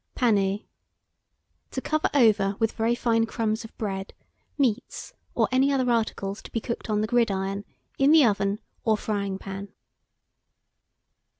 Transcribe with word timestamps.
PANER. 0.15 0.61
To 1.69 1.79
cover 1.79 2.09
over 2.15 2.55
with 2.57 2.71
very 2.71 2.95
fine 2.95 3.27
crumbs 3.27 3.63
of 3.63 3.77
bread, 3.77 4.15
meats, 4.57 5.13
or 5.35 5.47
any 5.51 5.71
other 5.71 5.91
articles 5.91 6.41
to 6.41 6.51
be 6.51 6.59
cooked 6.59 6.89
on 6.89 7.01
the 7.01 7.07
gridiron, 7.07 7.65
in 7.99 8.09
the 8.11 8.25
oven, 8.25 8.57
or 8.83 8.97
frying 8.97 9.37
pan. 9.37 9.67